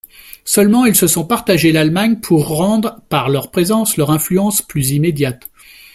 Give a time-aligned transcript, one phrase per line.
[0.45, 5.47] Seulement ils se sont partagés l'Allemagne pour rendre, par leur présence, leur influence plus immédiate.